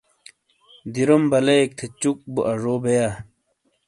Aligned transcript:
دیرُم 0.93 1.23
بلئیک 1.31 1.69
تھے 1.77 1.85
چُک 2.01 2.17
بو 2.33 2.41
ازو 2.51 2.75
بےیا۔۔ 2.83 3.09